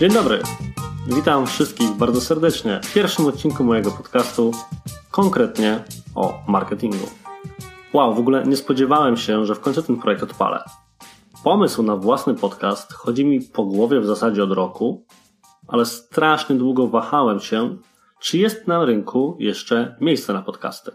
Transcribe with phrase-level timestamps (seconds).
[0.00, 0.42] Dzień dobry.
[1.06, 4.50] Witam wszystkich bardzo serdecznie w pierwszym odcinku mojego podcastu,
[5.10, 5.84] konkretnie
[6.14, 7.06] o marketingu.
[7.92, 10.64] Wow, w ogóle nie spodziewałem się, że w końcu ten projekt odpalę.
[11.44, 15.04] Pomysł na własny podcast chodzi mi po głowie w zasadzie od roku,
[15.68, 17.76] ale strasznie długo wahałem się,
[18.20, 20.92] czy jest na rynku jeszcze miejsce na podcasty.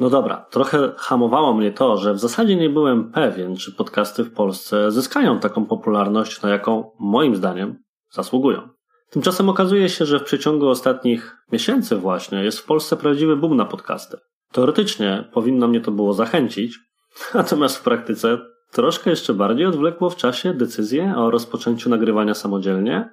[0.00, 4.32] No dobra, trochę hamowało mnie to, że w zasadzie nie byłem pewien, czy podcasty w
[4.32, 7.78] Polsce zyskają taką popularność, na jaką moim zdaniem
[8.10, 8.68] zasługują.
[9.10, 13.64] Tymczasem okazuje się, że w przeciągu ostatnich miesięcy właśnie jest w Polsce prawdziwy boom na
[13.64, 14.16] podcasty.
[14.52, 16.78] Teoretycznie powinno mnie to było zachęcić,
[17.34, 18.38] natomiast w praktyce
[18.72, 23.10] troszkę jeszcze bardziej odwlekło w czasie decyzję o rozpoczęciu nagrywania samodzielnie.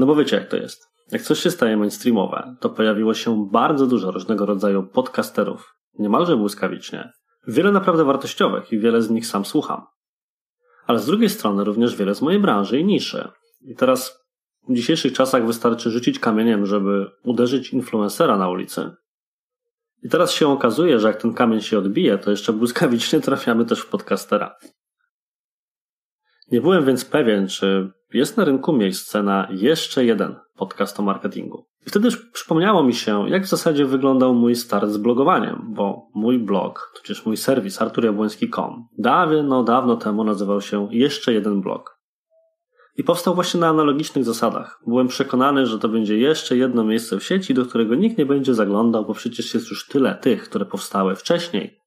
[0.00, 0.88] No bo wiecie jak to jest.
[1.12, 7.12] Jak coś się staje mainstreamowe, to pojawiło się bardzo dużo różnego rodzaju podcasterów, niemalże błyskawicznie.
[7.46, 9.86] Wiele naprawdę wartościowych i wiele z nich sam słucham.
[10.86, 13.28] Ale z drugiej strony również wiele z mojej branży i niszy.
[13.60, 14.24] I teraz
[14.68, 18.90] w dzisiejszych czasach wystarczy rzucić kamieniem, żeby uderzyć influencera na ulicy.
[20.02, 23.80] I teraz się okazuje, że jak ten kamień się odbije, to jeszcze błyskawicznie trafiamy też
[23.80, 24.56] w podcastera.
[26.52, 31.66] Nie byłem więc pewien, czy jest na rynku miejsce na jeszcze jeden podcast o marketingu.
[31.86, 36.38] I wtedy przypomniało mi się, jak w zasadzie wyglądał mój start z blogowaniem, bo mój
[36.38, 42.00] blog, tudzież mój serwis arturiabłoński.com dawno, dawno temu nazywał się Jeszcze jeden blog.
[42.96, 44.80] I powstał właśnie na analogicznych zasadach.
[44.86, 48.54] Byłem przekonany, że to będzie jeszcze jedno miejsce w sieci, do którego nikt nie będzie
[48.54, 51.80] zaglądał, bo przecież jest już tyle tych, które powstały wcześniej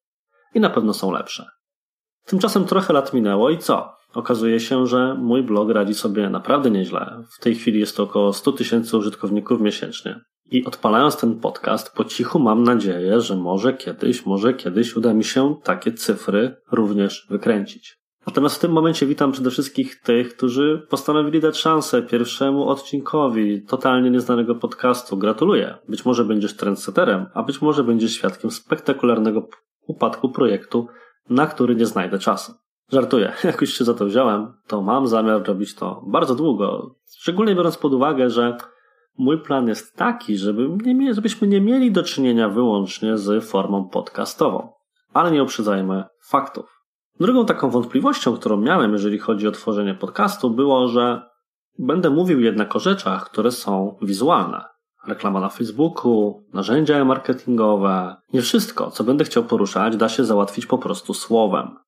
[0.54, 1.46] i na pewno są lepsze.
[2.26, 3.96] Tymczasem trochę lat minęło i co?
[4.14, 7.24] Okazuje się, że mój blog radzi sobie naprawdę nieźle.
[7.32, 10.20] W tej chwili jest to około 100 tysięcy użytkowników miesięcznie.
[10.52, 15.24] I odpalając ten podcast, po cichu mam nadzieję, że może kiedyś, może kiedyś uda mi
[15.24, 18.04] się takie cyfry również wykręcić.
[18.28, 24.10] Natomiast w tym momencie witam przede wszystkim tych, którzy postanowili dać szansę pierwszemu odcinkowi totalnie
[24.10, 25.18] nieznanego podcastu.
[25.18, 25.78] Gratuluję.
[25.90, 29.48] Być może będziesz trendsetterem, a być może będziesz świadkiem spektakularnego
[29.88, 30.88] upadku projektu,
[31.30, 32.54] na który nie znajdę czasu.
[32.94, 36.96] Żartuję, jak już się za to wziąłem, to mam zamiar robić to bardzo długo.
[37.18, 38.58] Szczególnie biorąc pod uwagę, że
[39.18, 44.70] mój plan jest taki, żeby nie, żebyśmy nie mieli do czynienia wyłącznie z formą podcastową.
[45.14, 46.84] Ale nie uprzedzajmy faktów.
[47.20, 51.22] Drugą taką wątpliwością, którą miałem, jeżeli chodzi o tworzenie podcastu, było, że
[51.80, 54.64] będę mówił jednak o rzeczach, które są wizualne.
[55.08, 58.16] Reklama na Facebooku, narzędzia marketingowe.
[58.34, 61.83] Nie wszystko, co będę chciał poruszać, da się załatwić po prostu słowem.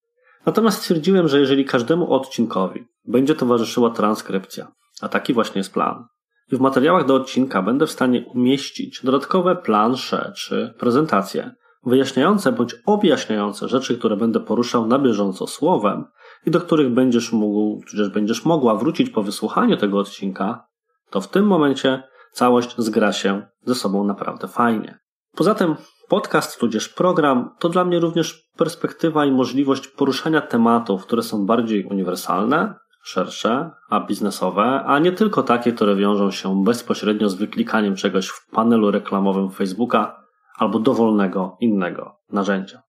[0.46, 6.06] Natomiast stwierdziłem, że jeżeli każdemu odcinkowi będzie towarzyszyła transkrypcja, a taki właśnie jest plan,
[6.52, 11.52] i w materiałach do odcinka będę w stanie umieścić dodatkowe plansze czy prezentacje,
[11.86, 16.06] wyjaśniające bądź objaśniające rzeczy, które będę poruszał na bieżąco słowem
[16.46, 20.68] i do których będziesz mógł, tudzież będziesz mogła wrócić po wysłuchaniu tego odcinka,
[21.10, 25.00] to w tym momencie całość zgra się ze sobą naprawdę fajnie.
[25.36, 25.76] Poza tym
[26.08, 31.86] podcast, tudzież program, to dla mnie również perspektywa i możliwość poruszania tematów, które są bardziej
[31.86, 38.28] uniwersalne, szersze, a biznesowe, a nie tylko takie, które wiążą się bezpośrednio z wyklikaniem czegoś
[38.28, 40.24] w panelu reklamowym Facebooka
[40.58, 42.82] albo dowolnego innego narzędzia.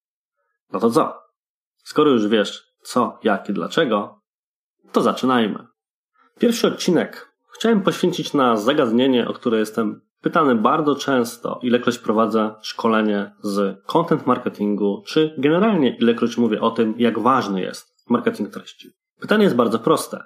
[0.73, 1.23] No to co?
[1.85, 4.21] Skoro już wiesz co, jak i dlaczego,
[4.93, 5.67] to zaczynajmy.
[6.39, 13.35] Pierwszy odcinek chciałem poświęcić na zagadnienie, o które jestem pytany bardzo często, ilekroć prowadzę szkolenie
[13.43, 18.91] z content marketingu, czy generalnie ilekroć mówię o tym, jak ważny jest marketing treści.
[19.21, 20.25] Pytanie jest bardzo proste.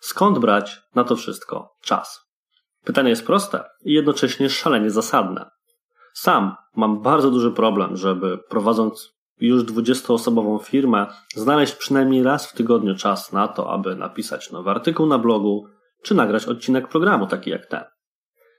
[0.00, 2.20] Skąd brać na to wszystko czas?
[2.84, 5.50] Pytanie jest proste i jednocześnie szalenie zasadne.
[6.12, 12.94] Sam mam bardzo duży problem, żeby prowadząc już 20-osobową firmę, znaleźć przynajmniej raz w tygodniu
[12.96, 15.66] czas na to, aby napisać nowy artykuł na blogu,
[16.02, 17.84] czy nagrać odcinek programu taki jak ten.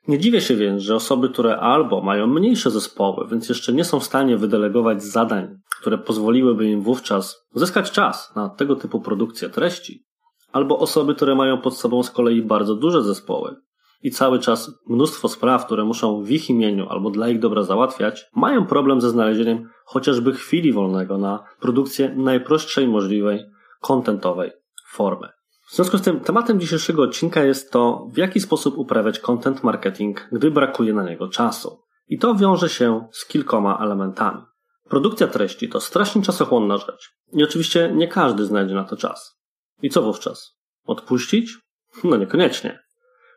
[0.08, 4.00] Nie dziwię się więc, że osoby, które albo mają mniejsze zespoły, więc jeszcze nie są
[4.00, 10.06] w stanie wydelegować zadań, które pozwoliłyby im wówczas zyskać czas na tego typu produkcję treści,
[10.52, 13.56] albo osoby, które mają pod sobą z kolei bardzo duże zespoły,
[14.04, 18.26] i cały czas mnóstwo spraw, które muszą w ich imieniu albo dla ich dobra załatwiać,
[18.36, 23.46] mają problem ze znalezieniem chociażby chwili wolnego na produkcję najprostszej możliwej
[23.82, 24.52] kontentowej
[24.90, 25.28] formy.
[25.72, 30.28] W związku z tym tematem dzisiejszego odcinka jest to, w jaki sposób uprawiać content marketing,
[30.32, 31.82] gdy brakuje na niego czasu.
[32.08, 34.42] I to wiąże się z kilkoma elementami.
[34.90, 37.12] Produkcja treści to strasznie czasochłonna rzecz.
[37.34, 39.40] I oczywiście nie każdy znajdzie na to czas.
[39.82, 40.58] I co wówczas?
[40.86, 41.58] Odpuścić?
[42.04, 42.80] No niekoniecznie.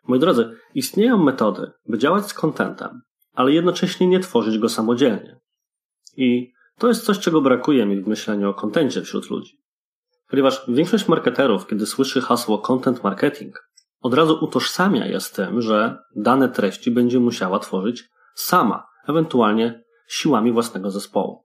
[0.08, 3.00] Moi drodzy, istnieją metody, by działać z kontentem,
[3.34, 5.40] ale jednocześnie nie tworzyć go samodzielnie.
[6.16, 9.63] I to jest coś, czego brakuje mi w myśleniu o kontencie wśród ludzi.
[10.34, 13.69] Ponieważ większość marketerów, kiedy słyszy hasło content marketing,
[14.00, 18.04] od razu utożsamia je z tym, że dane treści będzie musiała tworzyć
[18.34, 21.44] sama, ewentualnie siłami własnego zespołu.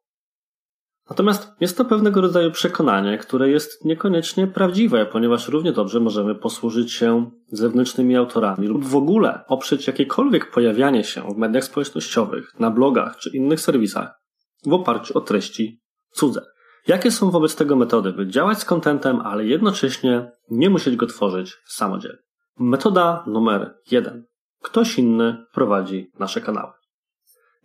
[1.09, 6.93] Natomiast jest to pewnego rodzaju przekonanie, które jest niekoniecznie prawdziwe, ponieważ równie dobrze możemy posłużyć
[6.93, 13.17] się zewnętrznymi autorami lub w ogóle oprzeć jakiekolwiek pojawianie się w mediach społecznościowych, na blogach
[13.17, 14.21] czy innych serwisach
[14.65, 15.81] w oparciu o treści
[16.11, 16.41] cudze.
[16.89, 21.57] Jakie są wobec tego metody, by działać z kontentem, ale jednocześnie nie musieć go tworzyć
[21.65, 22.19] samodzielnie?
[22.59, 24.25] Metoda numer jeden.
[24.63, 26.71] Ktoś inny prowadzi nasze kanały.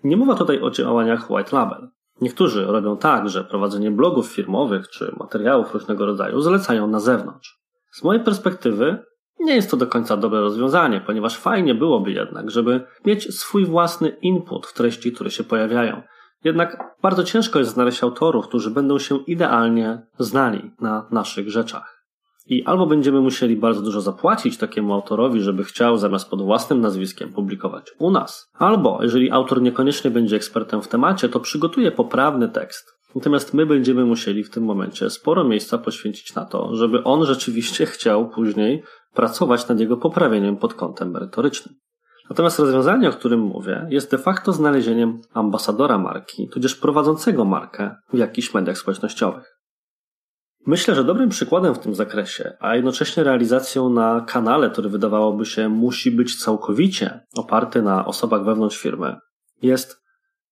[0.05, 1.88] Nie mowa tutaj o działaniach white label.
[2.21, 7.61] Niektórzy robią tak, że prowadzenie blogów firmowych czy materiałów różnego rodzaju zlecają na zewnątrz.
[7.93, 9.05] Z mojej perspektywy
[9.41, 14.09] nie jest to do końca dobre rozwiązanie, ponieważ fajnie byłoby jednak, żeby mieć swój własny
[14.09, 16.03] input w treści, które się pojawiają.
[16.44, 22.05] Jednak bardzo ciężko jest znaleźć autorów, którzy będą się idealnie znali na naszych rzeczach.
[22.46, 27.32] I albo będziemy musieli bardzo dużo zapłacić takiemu autorowi, żeby chciał zamiast pod własnym nazwiskiem
[27.32, 32.94] publikować u nas, albo jeżeli autor niekoniecznie będzie ekspertem w temacie, to przygotuje poprawny tekst.
[33.14, 37.87] Natomiast my będziemy musieli w tym momencie sporo miejsca poświęcić na to, żeby on rzeczywiście
[37.87, 38.82] chciał później
[39.14, 41.75] pracować nad jego poprawieniem pod kątem merytorycznym.
[42.31, 48.19] Natomiast rozwiązanie, o którym mówię, jest de facto znalezieniem ambasadora marki, tudzież prowadzącego markę w
[48.19, 49.55] jakichś mediach społecznościowych.
[50.67, 55.69] Myślę, że dobrym przykładem w tym zakresie, a jednocześnie realizacją na kanale, który wydawałoby się
[55.69, 59.17] musi być całkowicie oparty na osobach wewnątrz firmy,
[59.62, 60.03] jest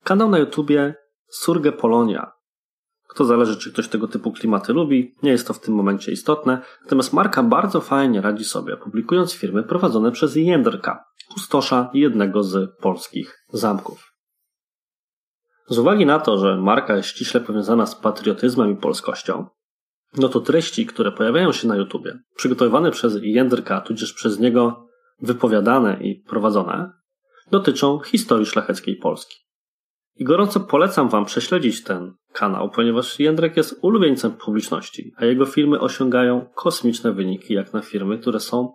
[0.05, 0.95] kanał na YouTubie
[1.31, 2.33] Surge Polonia.
[3.09, 6.59] Kto zależy, czy ktoś tego typu klimaty lubi, nie jest to w tym momencie istotne,
[6.85, 11.05] natomiast marka bardzo fajnie radzi sobie, publikując firmy prowadzone przez Jędrka,
[11.35, 14.13] kustosza jednego z polskich zamków.
[15.69, 19.47] Z uwagi na to, że marka jest ściśle powiązana z patriotyzmem i polskością,
[20.17, 24.89] no to treści, które pojawiają się na YouTubie, przygotowywane przez Jędrka, tudzież przez niego
[25.21, 26.93] wypowiadane i prowadzone,
[27.51, 29.37] dotyczą historii szlacheckiej Polski.
[30.17, 35.81] I gorąco polecam Wam prześledzić ten kanał, ponieważ Jędrek jest ulubieńcem publiczności, a jego filmy
[35.81, 38.73] osiągają kosmiczne wyniki, jak na firmy, które są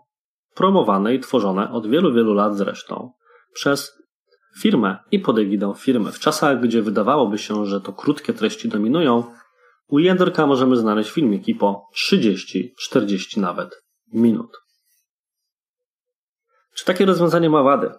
[0.57, 3.11] promowane i tworzone od wielu, wielu lat zresztą
[3.53, 3.91] przez
[4.59, 6.11] firmę i pod egidą firmy.
[6.11, 9.23] W czasach, gdzie wydawałoby się, że to krótkie treści dominują,
[9.87, 13.83] u Jędrka możemy znaleźć filmiki po 30-40 nawet
[14.13, 14.51] minut.
[16.75, 17.91] Czy takie rozwiązanie ma wady?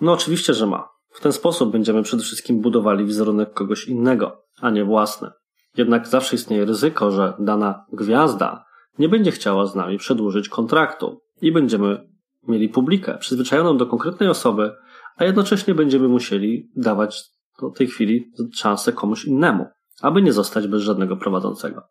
[0.00, 0.88] No oczywiście, że ma.
[1.14, 5.30] W ten sposób będziemy przede wszystkim budowali wizerunek kogoś innego, a nie własny.
[5.76, 8.64] Jednak zawsze istnieje ryzyko, że dana gwiazda
[8.98, 12.08] nie będzie chciała z nami przedłużyć kontraktu i będziemy
[12.48, 14.72] mieli publikę przyzwyczajoną do konkretnej osoby,
[15.16, 17.24] a jednocześnie będziemy musieli dawać
[17.60, 19.66] do tej chwili szansę komuś innemu
[20.02, 21.82] aby nie zostać bez żadnego prowadzącego.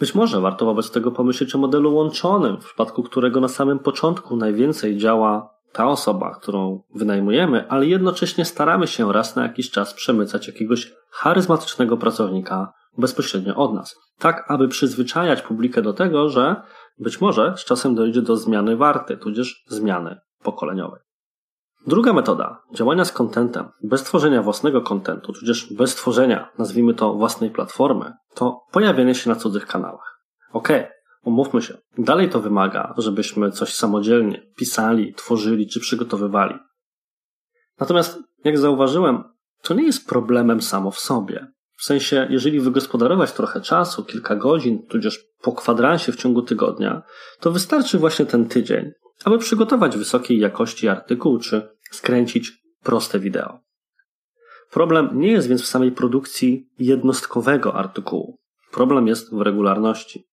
[0.00, 4.36] Być może warto wobec tego pomyśleć o modelu łączonym, w przypadku którego na samym początku
[4.36, 10.46] najwięcej działa ta osoba, którą wynajmujemy, ale jednocześnie staramy się raz na jakiś czas przemycać
[10.46, 13.96] jakiegoś charyzmatycznego pracownika bezpośrednio od nas.
[14.18, 16.62] Tak, aby przyzwyczajać publikę do tego, że
[16.98, 21.00] być może z czasem dojdzie do zmiany warty, tudzież zmiany pokoleniowej.
[21.86, 27.50] Druga metoda działania z kontentem bez tworzenia własnego kontentu, tudzież bez tworzenia, nazwijmy to, własnej
[27.50, 30.22] platformy, to pojawienie się na cudzych kanałach.
[30.52, 30.86] Okej,
[31.24, 36.54] umówmy się, dalej to wymaga, żebyśmy coś samodzielnie pisali, tworzyli czy przygotowywali.
[37.80, 39.24] Natomiast, jak zauważyłem,
[39.62, 41.51] to nie jest problemem samo w sobie.
[41.82, 47.02] W sensie, jeżeli wygospodarować trochę czasu, kilka godzin, tudzież po kwadransie w ciągu tygodnia,
[47.40, 48.92] to wystarczy właśnie ten tydzień,
[49.24, 53.58] aby przygotować wysokiej jakości artykuł czy skręcić proste wideo.
[54.70, 58.38] Problem nie jest więc w samej produkcji jednostkowego artykułu.
[58.72, 60.28] Problem jest w regularności.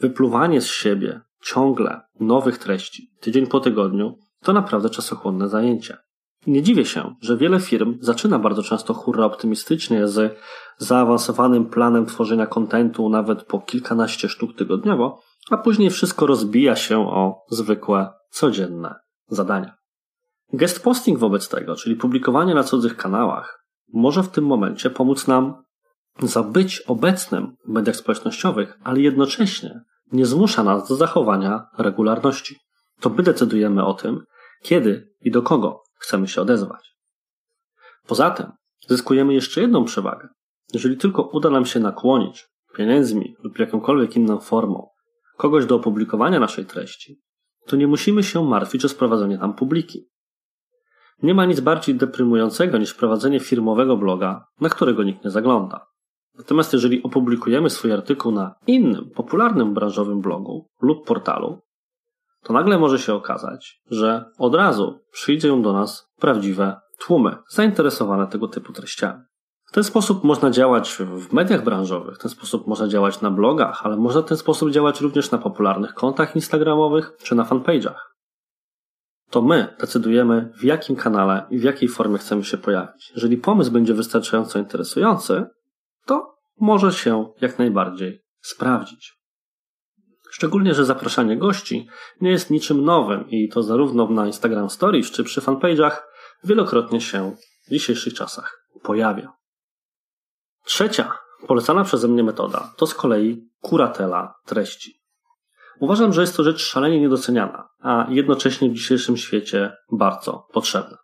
[0.00, 6.05] Wypluwanie z siebie ciągle nowych treści, tydzień po tygodniu, to naprawdę czasochłonne zajęcie.
[6.46, 10.38] Nie dziwię się, że wiele firm zaczyna bardzo często hurra optymistycznie z
[10.78, 17.44] zaawansowanym planem tworzenia kontentu nawet po kilkanaście sztuk tygodniowo, a później wszystko rozbija się o
[17.50, 18.94] zwykłe, codzienne
[19.28, 19.76] zadania.
[20.52, 25.62] Guest posting wobec tego, czyli publikowanie na cudzych kanałach, może w tym momencie pomóc nam
[26.22, 29.80] zabyć obecnym w mediach społecznościowych, ale jednocześnie
[30.12, 32.56] nie zmusza nas do zachowania regularności.
[33.00, 34.24] To my decydujemy o tym,
[34.62, 36.96] kiedy i do kogo chcemy się odezwać.
[38.06, 38.52] Poza tym
[38.88, 40.28] zyskujemy jeszcze jedną przewagę.
[40.74, 44.88] Jeżeli tylko uda nam się nakłonić pieniędzmi lub jakąkolwiek inną formą
[45.36, 47.20] kogoś do opublikowania naszej treści,
[47.66, 50.08] to nie musimy się martwić o sprowadzenie tam publiki.
[51.22, 55.86] Nie ma nic bardziej deprymującego niż prowadzenie firmowego bloga, na którego nikt nie zagląda.
[56.34, 61.60] Natomiast jeżeli opublikujemy swój artykuł na innym, popularnym branżowym blogu lub portalu,
[62.46, 68.48] to nagle może się okazać, że od razu przyjdą do nas prawdziwe tłumy zainteresowane tego
[68.48, 69.22] typu treściami.
[69.64, 73.86] W ten sposób można działać w mediach branżowych, w ten sposób można działać na blogach,
[73.86, 77.98] ale można w ten sposób działać również na popularnych kontach instagramowych czy na fanpage'ach.
[79.30, 83.12] To my decydujemy, w jakim kanale i w jakiej formie chcemy się pojawić.
[83.14, 85.46] Jeżeli pomysł będzie wystarczająco interesujący,
[86.04, 89.15] to może się jak najbardziej sprawdzić.
[90.36, 91.88] Szczególnie, że zapraszanie gości
[92.20, 95.96] nie jest niczym nowym i to zarówno na Instagram Stories czy przy fanpage'ach
[96.44, 99.32] wielokrotnie się w dzisiejszych czasach pojawia.
[100.64, 105.00] Trzecia polecana przeze mnie metoda to z kolei kuratela treści.
[105.80, 110.96] Uważam, że jest to rzecz szalenie niedoceniana, a jednocześnie w dzisiejszym świecie bardzo potrzebna.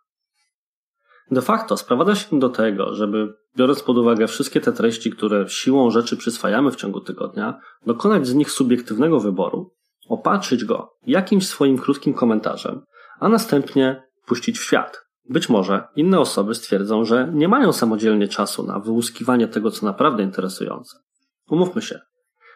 [1.31, 5.91] De facto sprowadza się do tego, żeby biorąc pod uwagę wszystkie te treści, które siłą
[5.91, 9.71] rzeczy przyswajamy w ciągu tygodnia, dokonać z nich subiektywnego wyboru,
[10.09, 12.81] opatrzyć go jakimś swoim krótkim komentarzem,
[13.19, 15.03] a następnie puścić w świat.
[15.29, 20.23] Być może inne osoby stwierdzą, że nie mają samodzielnie czasu na wyłuskiwanie tego, co naprawdę
[20.23, 20.97] interesujące.
[21.49, 21.99] Umówmy się.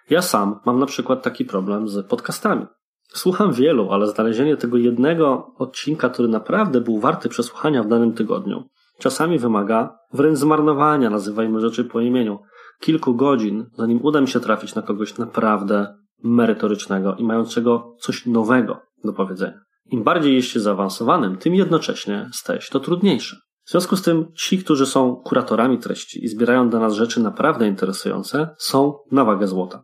[0.10, 2.66] Ja sam mam na przykład taki problem z podcastami.
[3.14, 8.64] Słucham wielu, ale znalezienie tego jednego odcinka, który naprawdę był warty przesłuchania w danym tygodniu,
[9.00, 12.40] czasami wymaga wręcz zmarnowania, nazywajmy rzeczy po imieniu,
[12.82, 18.80] kilku godzin, zanim uda mi się trafić na kogoś naprawdę merytorycznego i mającego coś nowego
[19.04, 19.60] do powiedzenia.
[19.92, 23.38] Im bardziej jest się zaawansowanym, tym jednocześnie staje to trudniejsze.
[23.64, 27.68] W związku z tym ci, którzy są kuratorami treści i zbierają dla nas rzeczy naprawdę
[27.68, 29.84] interesujące, są na wagę złota.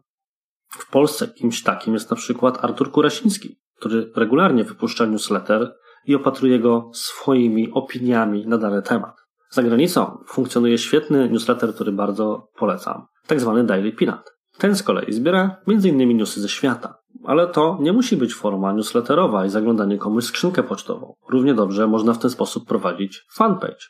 [0.80, 5.76] W Polsce kimś takim jest na przykład Artur Kurasiński, który regularnie wypuszcza newsletter
[6.06, 9.16] i opatruje go swoimi opiniami na dany temat.
[9.50, 14.34] Za granicą funkcjonuje świetny newsletter, który bardzo polecam, tak zwany Daily Peanut.
[14.58, 16.18] Ten z kolei zbiera m.in.
[16.18, 21.14] newsy ze świata, ale to nie musi być forma newsletterowa i zaglądanie komuś skrzynkę pocztową.
[21.30, 23.86] Równie dobrze można w ten sposób prowadzić fanpage.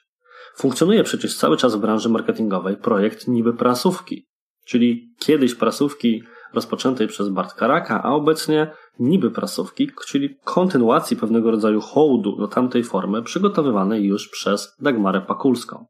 [0.55, 4.27] Funkcjonuje przecież cały czas w branży marketingowej projekt niby prasówki,
[4.65, 6.23] czyli kiedyś prasówki
[6.53, 12.83] rozpoczętej przez Bart Karaka, a obecnie niby prasówki, czyli kontynuacji pewnego rodzaju hołdu do tamtej
[12.83, 15.85] formy przygotowywanej już przez Dagmarę Pakulską.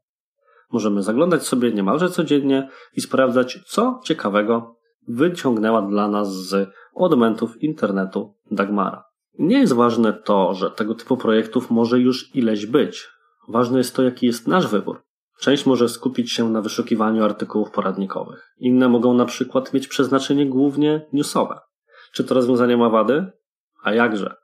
[0.72, 4.76] Możemy zaglądać sobie niemalże codziennie i sprawdzać, co ciekawego
[5.08, 9.04] wyciągnęła dla nas z odmentów internetu Dagmara.
[9.40, 13.08] Nie jest ważne to, że tego typu projektów może już ileś być.
[13.48, 15.02] Ważne jest to, jaki jest nasz wybór.
[15.40, 18.54] Część może skupić się na wyszukiwaniu artykułów poradnikowych.
[18.58, 21.60] Inne mogą na przykład mieć przeznaczenie głównie newsowe.
[22.14, 23.32] Czy to rozwiązanie ma wady?
[23.84, 24.36] A jakże?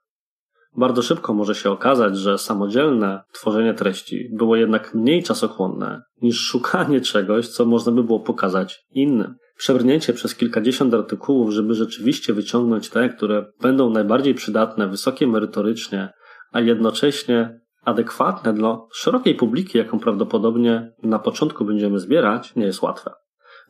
[0.77, 7.01] Bardzo szybko może się okazać, że samodzielne tworzenie treści było jednak mniej czasochłonne niż szukanie
[7.01, 9.35] czegoś, co można by było pokazać innym.
[9.57, 16.09] Przebrnięcie przez kilkadziesiąt artykułów, żeby rzeczywiście wyciągnąć te, które będą najbardziej przydatne, wysokie merytorycznie,
[16.51, 23.11] a jednocześnie adekwatne dla szerokiej publiki, jaką prawdopodobnie na początku będziemy zbierać, nie jest łatwe.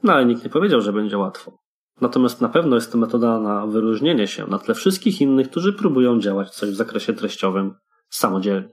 [0.04, 1.58] No ale nikt nie powiedział, że będzie łatwo.
[2.02, 6.20] Natomiast na pewno jest to metoda na wyróżnienie się na tle wszystkich innych, którzy próbują
[6.20, 7.76] działać coś w zakresie treściowym
[8.10, 8.70] samodzielnie.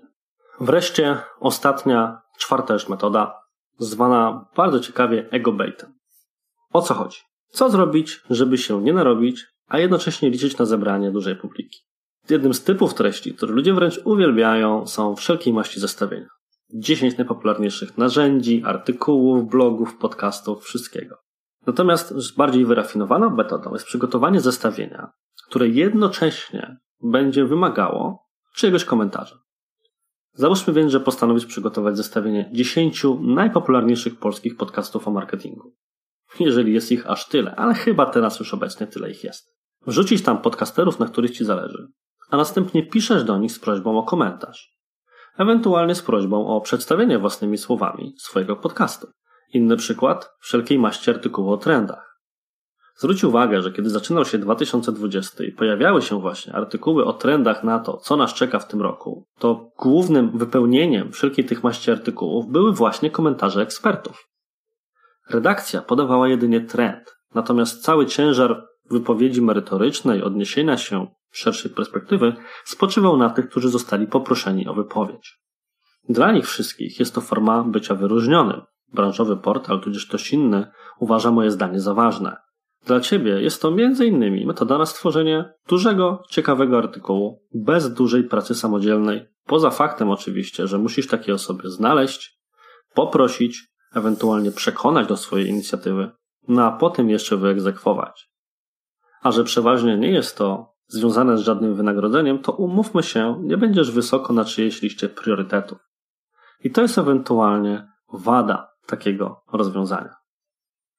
[0.61, 3.41] Wreszcie ostatnia, czwarta już metoda,
[3.79, 5.93] zwana bardzo ciekawie ego baitem.
[6.73, 7.19] O co chodzi?
[7.51, 11.86] Co zrobić, żeby się nie narobić, a jednocześnie liczyć na zebranie dużej publiki?
[12.31, 16.29] Jednym z typów treści, które ludzie wręcz uwielbiają, są wszelkiej maści zestawienia.
[16.75, 21.17] 10 najpopularniejszych narzędzi, artykułów, blogów, podcastów, wszystkiego.
[21.67, 25.11] Natomiast bardziej wyrafinowaną metodą jest przygotowanie zestawienia,
[25.49, 29.39] które jednocześnie będzie wymagało czyjegoś komentarza.
[30.33, 35.75] Załóżmy więc, że postanowisz przygotować zestawienie 10 najpopularniejszych polskich podcastów o marketingu.
[36.41, 39.57] Jeżeli jest ich aż tyle, ale chyba teraz już obecnie tyle ich jest.
[39.87, 41.89] Wrzucić tam podcasterów, na których ci zależy,
[42.31, 44.77] a następnie piszesz do nich z prośbą o komentarz.
[45.39, 49.07] Ewentualnie z prośbą o przedstawienie własnymi słowami swojego podcastu.
[49.53, 52.07] Inny przykład wszelkiej maści artykułu o trendach.
[52.99, 57.79] Zwróć uwagę, że kiedy zaczynał się 2020 i pojawiały się właśnie artykuły o trendach na
[57.79, 62.73] to, co nas czeka w tym roku, to głównym wypełnieniem wszelkiej tych maści artykułów były
[62.73, 64.29] właśnie komentarze ekspertów.
[65.31, 72.33] Redakcja podawała jedynie trend, natomiast cały ciężar wypowiedzi merytorycznej, odniesienia się szerszej perspektywy
[72.65, 75.41] spoczywał na tych, którzy zostali poproszeni o wypowiedź.
[76.09, 81.51] Dla nich wszystkich jest to forma bycia wyróżnionym, branżowy portal, tudzież ktoś inny, uważa moje
[81.51, 82.37] zdanie za ważne.
[82.87, 84.47] Dla Ciebie jest to m.in.
[84.47, 91.07] metoda na stworzenie dużego, ciekawego artykułu bez dużej pracy samodzielnej, poza faktem oczywiście, że musisz
[91.07, 92.41] takie osoby znaleźć,
[92.95, 96.11] poprosić, ewentualnie przekonać do swojej inicjatywy,
[96.49, 98.31] no a potem jeszcze wyegzekwować.
[99.23, 103.91] A że przeważnie nie jest to związane z żadnym wynagrodzeniem, to umówmy się, nie będziesz
[103.91, 105.79] wysoko na czyjejś liście priorytetów.
[106.65, 110.15] I to jest ewentualnie wada takiego rozwiązania.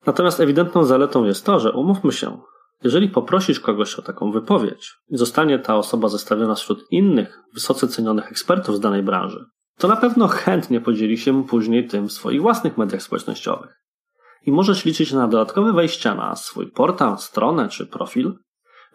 [0.06, 2.40] Natomiast ewidentną zaletą jest to, że umówmy się,
[2.84, 8.32] jeżeli poprosisz kogoś o taką wypowiedź i zostanie ta osoba zestawiona wśród innych wysoce cenionych
[8.32, 9.46] ekspertów z danej branży,
[9.78, 13.82] to na pewno chętnie podzieli się później tym w swoich własnych mediach społecznościowych.
[14.46, 18.34] I możesz liczyć na dodatkowe wejścia na swój portal, stronę czy profil,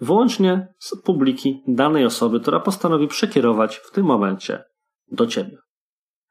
[0.01, 4.65] wyłącznie z publiki danej osoby, która postanowi przekierować w tym momencie
[5.13, 5.59] do Ciebie.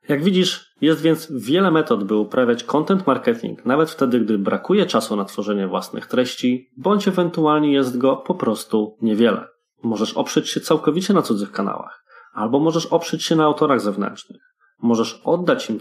[0.10, 5.16] Jak widzisz, jest więc wiele metod, by uprawiać content marketing, nawet wtedy, gdy brakuje czasu
[5.16, 9.48] na tworzenie własnych treści, bądź ewentualnie jest go po prostu niewiele.
[9.84, 12.04] Możesz oprzeć się całkowicie na cudzych kanałach,
[12.34, 14.42] albo możesz oprzeć się na autorach zewnętrznych.
[14.82, 15.80] Możesz oddać im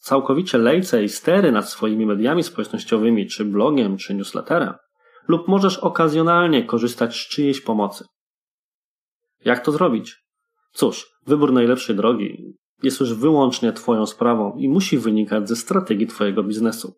[0.00, 4.74] całkowicie lejce i stery nad swoimi mediami społecznościowymi, czy blogiem, czy newsletterem,
[5.28, 8.04] lub możesz okazjonalnie korzystać z czyjejś pomocy.
[9.44, 10.16] Jak to zrobić?
[10.72, 16.42] Cóż, wybór najlepszej drogi jest już wyłącznie Twoją sprawą i musi wynikać ze strategii Twojego
[16.42, 16.94] biznesu.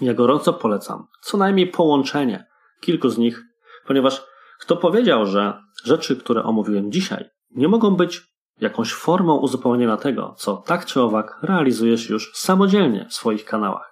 [0.00, 2.46] Ja gorąco polecam co najmniej połączenie
[2.80, 3.42] kilku z nich,
[3.86, 4.22] ponieważ
[4.60, 8.22] kto powiedział, że rzeczy, które omówiłem dzisiaj, nie mogą być
[8.60, 13.91] jakąś formą uzupełnienia tego, co tak czy owak realizujesz już samodzielnie w swoich kanałach.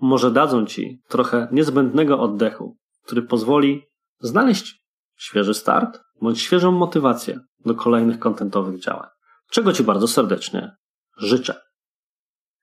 [0.00, 3.82] Może dadzą Ci trochę niezbędnego oddechu, który pozwoli
[4.20, 4.80] znaleźć
[5.16, 9.08] świeży start bądź świeżą motywację do kolejnych kontentowych działań
[9.50, 10.76] czego Ci bardzo serdecznie
[11.18, 11.60] życzę.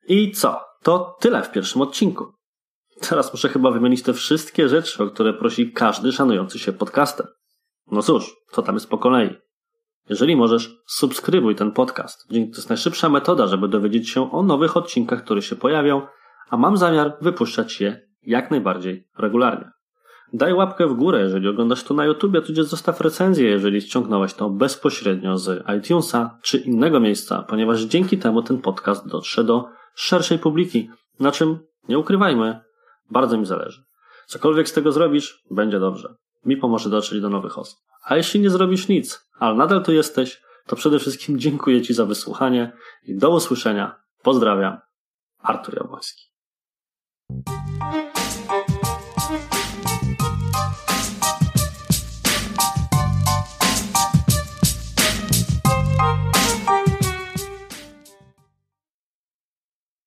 [0.08, 0.62] I co?
[0.84, 2.34] To tyle w pierwszym odcinku.
[3.10, 7.28] Teraz muszę chyba wymienić te wszystkie rzeczy, o które prosi każdy szanujący się podcastem.
[7.92, 9.36] No cóż, to tam jest po kolei.
[10.10, 12.28] Jeżeli możesz, subskrybuj ten podcast.
[12.30, 16.08] To jest najszybsza metoda, żeby dowiedzieć się o nowych odcinkach, które się pojawią,
[16.54, 19.72] a mam zamiar wypuszczać je jak najbardziej regularnie.
[20.34, 24.50] Daj łapkę w górę, jeżeli oglądasz to na YouTubie, tudzież zostaw recenzję, jeżeli ściągnąłeś to
[24.50, 30.90] bezpośrednio z iTunesa czy innego miejsca, ponieważ dzięki temu ten podcast dotrze do szerszej publiki,
[31.20, 32.60] na czym, nie ukrywajmy,
[33.12, 33.84] bardzo mi zależy.
[34.26, 36.16] Cokolwiek z tego zrobisz, będzie dobrze.
[36.46, 37.80] Mi pomoże dotrzeć do nowych osób.
[38.04, 42.06] A jeśli nie zrobisz nic, ale nadal tu jesteś, to przede wszystkim dziękuję Ci za
[42.06, 42.72] wysłuchanie
[43.04, 43.96] i do usłyszenia.
[44.24, 44.78] Pozdrawiam.
[45.40, 46.33] Artur Jabłoński.
[47.30, 48.63] Thank you.